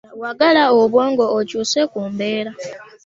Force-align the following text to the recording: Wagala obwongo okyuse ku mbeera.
Wagala 0.21 0.63
obwongo 0.79 1.23
okyuse 1.39 1.79
ku 1.91 1.99
mbeera. 2.11 2.51